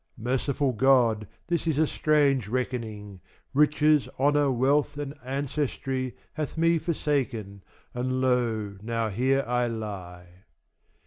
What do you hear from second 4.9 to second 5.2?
and